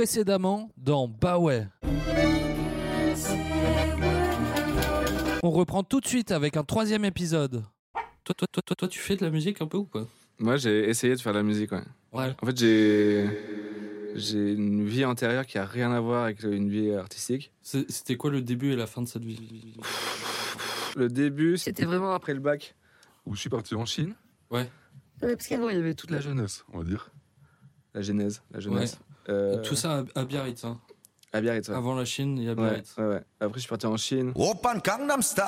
[0.00, 1.66] Précédemment dans Bah ouais.
[5.42, 7.64] On reprend tout de suite avec un troisième épisode.
[8.24, 10.06] Toi, toi, toi, toi, toi, tu fais de la musique un peu ou pas
[10.38, 11.82] Moi, j'ai essayé de faire de la musique, ouais.
[12.14, 12.34] Ouais.
[12.40, 13.28] En fait, j'ai
[14.14, 17.52] j'ai une vie antérieure qui a rien à voir avec une vie artistique.
[17.60, 19.76] C'était quoi le début et la fin de cette vie?
[20.96, 22.74] Le début, c'était vraiment après le bac,
[23.26, 24.14] où je suis parti en Chine.
[24.50, 24.66] Ouais.
[25.20, 27.10] Ouais, parce qu'avant, il y avait toute la jeunesse, on va dire.
[27.92, 28.98] La genèse, la jeunesse.
[29.28, 30.64] Euh, Tout ça à, à Biarritz.
[30.64, 30.78] Hein.
[31.32, 31.74] à Biarritz, ouais.
[31.76, 32.94] Avant la Chine, il y a Biarritz.
[32.98, 33.22] ouais, ouais.
[33.40, 35.44] Après, je suis parti en Chine Open Gangnam Style.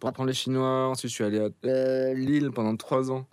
[0.00, 0.88] pour apprendre les chinois.
[0.88, 3.26] Ensuite, je suis allé à euh, Lille pendant trois ans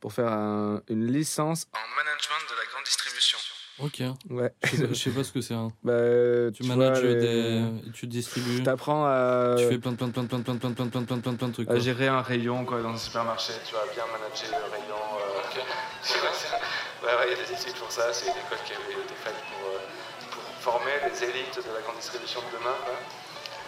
[0.00, 3.38] pour faire un- une licence en management de la grande distribution.
[3.80, 4.02] Ok.
[4.30, 4.52] Ouais.
[4.64, 5.54] Je sais pas- je sais pas ce que c'est.
[5.54, 5.68] hein.
[5.84, 5.92] Bah,
[6.52, 7.90] Tu, tu manages vois, les- des.
[7.94, 8.62] Tu distribues.
[8.64, 11.48] T'apprends à, Tu fais plein plein plein plein plein plein plein plein plein plein plein
[11.48, 11.68] de trucs.
[11.68, 11.80] à quoi.
[11.80, 13.52] gérer un rayon quoi, dans un supermarché.
[13.66, 14.77] Tu vas bien manager le rayon.
[17.02, 18.12] Ouais, ouais, il y a des études pour ça.
[18.12, 19.78] C'est une école qui avait été faite pour, euh,
[20.30, 22.76] pour former les élites de la grande distribution de demain.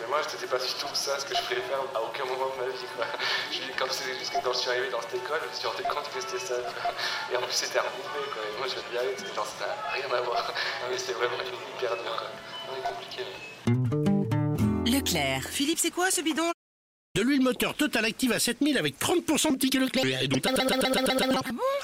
[0.01, 2.49] Mais moi, c'était pas du tout ça ce que je voulais faire à aucun moment
[2.57, 2.87] de ma vie.
[2.97, 3.05] Quoi.
[3.53, 6.39] Je, quand, je suis arrivé dans cette école, je me suis rendu compte que c'était
[6.39, 6.55] ça.
[7.33, 8.31] Et en plus, c'était à Roubaix.
[8.33, 8.43] Quoi.
[8.49, 10.53] Et moi, je de Biarritz, et genre, ça n'a rien à voir.
[10.91, 11.37] Mais c'est vraiment
[11.77, 12.25] hyper dur.
[12.75, 13.25] C'est compliqué.
[14.87, 15.43] Leclerc.
[15.51, 16.51] Philippe, c'est quoi ce bidon?
[17.21, 20.23] De l'huile moteur Total Active à 7000 avec 30% de tickets Leclerc.
[20.23, 20.43] Et donc,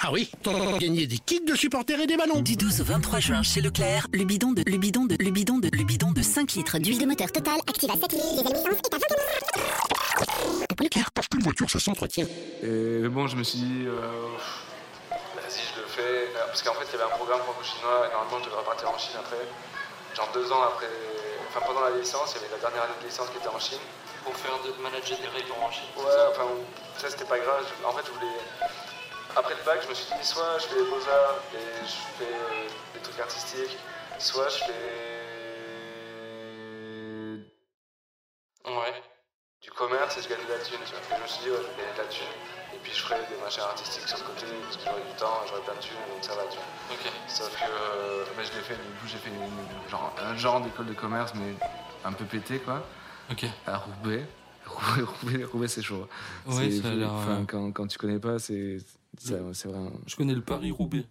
[0.00, 2.40] ah oui, t'en gagner des kits de supporters et des ballons.
[2.40, 5.58] Du 12 au 23 juin chez Leclerc, le bidon de, le bidon de, le bidon
[5.58, 8.56] de, le bidon de 5 litres D'huile de moteur Total active à 7000, les licence
[8.64, 8.98] est à
[10.70, 12.24] 20 Leclerc, parce qu'une voiture, ça s'entretient.
[12.62, 14.08] Et bon, je me suis dit, euh,
[15.10, 16.00] vas-y, je le fais.
[16.00, 18.88] Euh, Parce qu'en fait, il y avait un programme franco-chinois et normalement, je devais repartir
[18.88, 19.44] en Chine après.
[20.16, 20.88] Genre deux ans après,
[21.50, 23.60] enfin pendant la licence, il y avait la dernière année de licence qui était en
[23.60, 23.84] Chine.
[24.26, 25.86] Pour faire de manager des rayons en Chine.
[25.96, 26.48] Ouais, enfin,
[26.98, 27.64] ça c'était pas grave.
[27.86, 28.36] En fait, je voulais.
[29.36, 32.32] Après le bac, je me suis dit, soit je fais les beaux-arts et je fais
[32.34, 33.78] euh, des trucs artistiques,
[34.18, 34.72] soit je fais.
[38.66, 38.94] Ouais.
[39.62, 40.78] du commerce et je gagne de la thune.
[40.84, 41.00] Tu vois.
[41.00, 42.34] Et je me suis dit, ouais, je vais gagner de la thune.
[42.74, 45.38] Et puis je ferai des machins artistiques sur le côté, parce que j'aurai du temps,
[45.46, 46.66] j'aurai plein de thunes, donc ça va, tu vois.
[46.96, 47.06] Ok.
[47.28, 50.60] Sauf que euh, bah, je l'ai fait, du coup j'ai fait une- genre, un genre
[50.60, 51.54] d'école de commerce, mais
[52.04, 52.82] un peu pété quoi,
[53.30, 53.46] Ok.
[53.66, 54.24] à Roubaix.
[54.66, 56.06] Roubaix, Roubaix, Roubaix, c'est chaud.
[56.46, 58.78] Ouais, C'est- ça a euh, quand, quand tu connais pas, c'est
[59.18, 59.92] c'est c'est vraiment.
[60.06, 61.04] Je connais le Paris-Roubaix.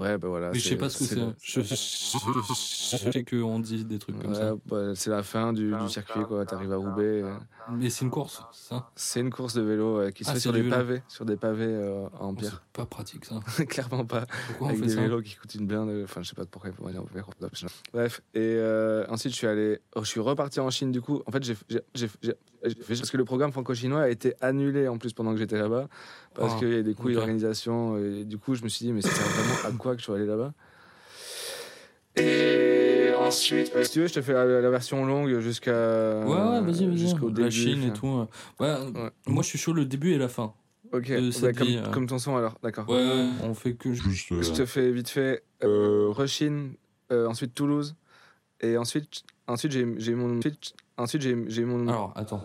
[0.00, 0.50] Ouais, bah voilà.
[0.52, 1.14] Mais je sais pas ce que c'est.
[1.16, 4.54] le- Je, je, je- je sais qu'on dit des trucs comme ça.
[4.66, 6.46] Bah, c'est la fin du, du circuit quoi.
[6.46, 7.22] T'arrives à Roubaix.
[7.22, 7.34] euh.
[7.72, 10.40] Mais c'est une course, ça C'est une course de vélo euh, qui se Ah, fait
[10.40, 10.74] sur des vélo.
[10.74, 12.62] pavés, sur des pavés euh, en Oh, pierre.
[12.64, 13.38] C'est pas pratique ça.
[13.68, 14.26] Clairement pas.
[14.48, 16.02] Pourquoi on avec fait des ça vélos qui coûtent une blinde.
[16.02, 17.26] Enfin, je sais pas pourquoi il faut aller en vélo.
[17.92, 21.22] Bref, et euh, ensuite je suis allé, oh, je suis reparti en Chine du coup.
[21.26, 21.56] En fait, j'ai,
[22.62, 25.88] parce que le programme franco-chinois a été annulé en plus pendant que j'étais là-bas
[26.34, 27.96] parce Ah, qu'il y a des couilles d'organisation.
[27.98, 30.12] Et du coup, je me suis dit, mais c'est vraiment à quoi que je suis
[30.12, 30.52] allé là-bas?
[32.16, 36.60] Et ensuite, si tu veux, je te fais la, la version longue jusqu'à Ouais, ouais,
[36.60, 36.98] vas-y, vas-y.
[36.98, 37.42] jusqu'au début.
[37.42, 38.06] La Chine et tout.
[38.08, 38.26] euh.
[38.58, 39.10] Ouais, Ouais.
[39.26, 40.52] moi je suis chaud le début et la fin.
[40.92, 41.08] Ok,
[41.40, 41.90] bah, comme, euh.
[41.92, 42.88] comme ton son alors, d'accord.
[42.88, 43.92] Ouais, ouais, on fait que.
[43.92, 46.72] Juste, euh, Je te fais vite fait euh, Rechine,
[47.12, 47.94] euh, ensuite Toulouse,
[48.60, 51.88] et ensuite, ensuite j'ai j'ai mon, ensuite, ensuite j'ai mon.
[51.88, 52.42] Alors, attends.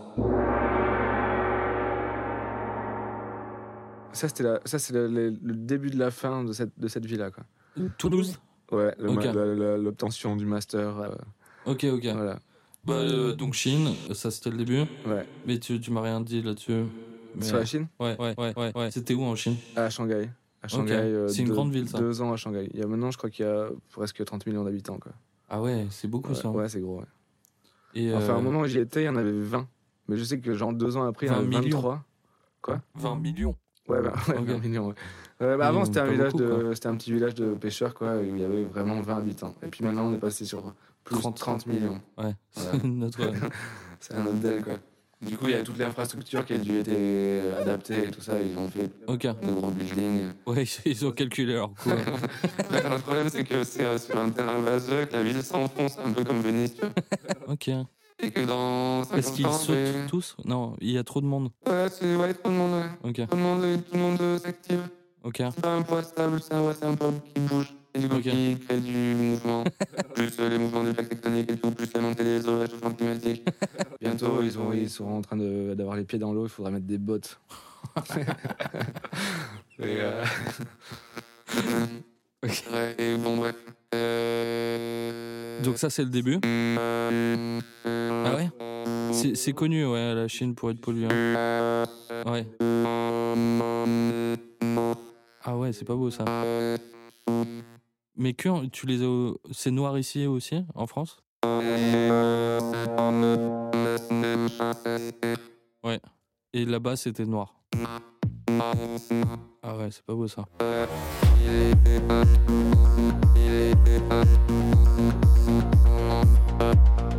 [4.14, 7.44] ça c'était le, début de la fin de cette de cette vie là quoi.
[7.98, 8.40] Toulouse
[8.72, 11.10] Ouais, l'obtention du master, euh,
[11.68, 12.04] Ok, ok.
[12.06, 12.40] voilà.
[12.84, 14.80] Bah, euh, donc Chine, ça c'était le début.
[15.06, 15.26] Ouais.
[15.46, 16.86] Mais tu, tu m'as rien dit là-dessus.
[17.42, 18.72] Sur la Chine, Ouais, ouais, ouais, ouais.
[18.76, 18.92] ouais.
[18.92, 19.56] C'était où en Chine?
[19.76, 20.30] À Shanghai.
[20.64, 20.94] À Shanghai.
[20.94, 22.00] euh, C'est une deux- grande ville, ça.
[22.00, 22.68] Deux ans à Shanghai.
[22.74, 25.12] Il y a maintenant, je crois qu'il y a presque 30 millions d'habitants quoi.
[25.50, 26.50] Ah ouais, c'est beaucoup Ouais, ça.
[26.50, 27.04] ouais, c'est gros.
[27.96, 29.68] Et, Enfin, euh, au moment où j'y étais, il y en avait 20.
[30.08, 31.78] Mais je sais que genre deux ans après, il y en 20 avait millions.
[31.82, 32.04] 23.
[32.96, 33.56] 20 millions.
[33.88, 34.46] Ouais, bah, ouais, Ok.
[34.48, 34.94] 20 millions, ouais.
[35.42, 37.94] Ouais, bah, avant, Oui, c'était un, village beaucoup, de, c'était un petit village de pêcheurs,
[37.94, 39.54] quoi, où il y avait vraiment 20 habitants.
[39.64, 40.74] Et puis maintenant, on est passé sur
[41.04, 42.02] plus 30 de 30 millions.
[42.18, 42.72] Ouais, Voilà.
[42.74, 43.20] c'est notre.
[44.00, 44.74] C'est un autre deal, quoi.
[45.26, 48.34] Du coup, il y a toute l'infrastructure qui a dû être adaptée et tout ça.
[48.42, 49.22] Ils ont fait Ok.
[49.42, 50.30] de gros buildings.
[50.46, 51.90] Ouais, ils ont calculé leur coût.
[52.72, 52.84] ouais.
[52.90, 56.12] le problème, c'est que c'est euh, sur un terrain vaseux, que la ville s'enfonce un
[56.12, 56.76] peu comme Venise.
[57.48, 57.70] ok.
[58.20, 60.36] Et que dans 50 Est-ce qu'ils sautent c'est- tous?
[60.46, 61.50] Non, il y a trop de monde.
[61.68, 63.14] Ouais, c'est ouais, tout le monde, ouais.
[63.28, 64.82] Tout le monde, tout le monde s'active.
[65.24, 65.36] ok.
[65.38, 67.74] C'est pas un poids stable, c'est un, ouais, un peuple qui bouge.
[67.96, 68.24] Et du coup, Ok.
[68.24, 69.64] qui crée du mouvement.
[70.16, 72.92] plus euh, les mouvements de plaques tectoniques et tout, plus la montée des eaux, réchauffement
[72.92, 73.48] climatique.
[74.02, 76.72] Bientôt, ils, ont, ils seront en train de- d'avoir les pieds dans l'eau, il faudra
[76.72, 77.40] mettre des bottes.
[79.80, 80.24] et, euh,
[82.44, 83.56] ouais, et bon, bref.
[83.94, 86.40] Euh, Donc ça c'est le début.
[86.44, 88.50] Ah ouais?
[89.14, 91.08] C'est c'est connu, ouais, la Chine pour être polluée.
[91.10, 91.86] hein.
[92.26, 92.46] Ouais.
[95.44, 96.26] Ah ouais, c'est pas beau ça.
[98.18, 99.34] Mais que tu les as.
[99.52, 101.18] C'est noir ici aussi, en France?
[105.84, 106.00] Ouais.
[106.54, 107.60] Et là-bas, c'était noir.
[109.62, 110.46] Ah ouais, c'est pas beau ça.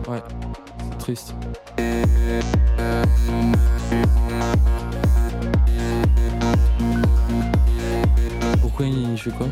[0.09, 0.23] Ouais,
[0.99, 1.35] triste.
[8.63, 9.49] Pourquoi il fait quoi?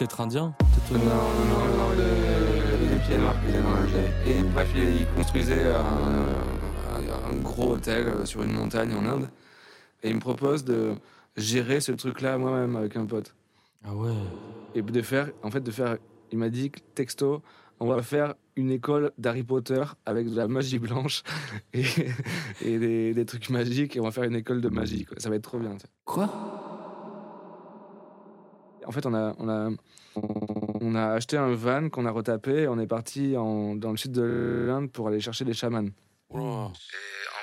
[0.00, 0.54] Peut-être indien
[0.92, 4.70] Non, euh, non, non, non, le- les pieds noirs qu'il est dans le Et bref,
[4.74, 9.28] il, il construisait un, gros hôtel euh, sur une montagne en Inde.
[10.02, 10.94] Et il me propose de
[11.36, 13.34] gérer ce truc-là moi-même avec un pote.
[13.84, 14.14] Ah ouais.
[14.74, 15.98] Et de faire, en fait, de faire,
[16.32, 17.42] il m'a dit, texto,
[17.78, 21.22] on va faire une école d'Harry Potter avec de la magie blanche
[21.74, 21.84] et,
[22.62, 25.04] et des, des trucs magiques et on va faire une école de magie.
[25.04, 25.18] Quoi.
[25.20, 25.76] Ça va être trop bien.
[26.06, 26.28] Quoi?
[28.90, 29.68] En fait, on a, on a,
[30.80, 33.96] on a acheté un van qu'on a retapé et on est parti en- dans le
[33.96, 35.86] sud de l'Inde pour aller chercher des chamans.
[35.86, 37.39] Et